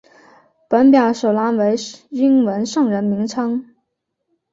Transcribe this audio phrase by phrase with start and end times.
[0.67, 1.75] 本表首栏为
[2.09, 3.75] 英文圣人名称。